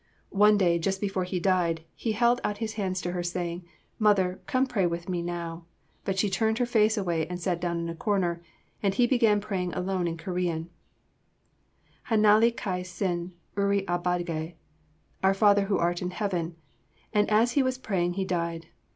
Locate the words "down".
7.61-7.77